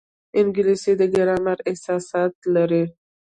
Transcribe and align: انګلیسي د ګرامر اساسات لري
انګلیسي 0.39 0.93
د 0.99 1.01
ګرامر 1.15 1.57
اساسات 1.71 2.33
لري 2.55 2.83